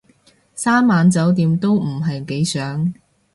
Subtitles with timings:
[0.55, 2.91] 三晚酒店都唔係幾想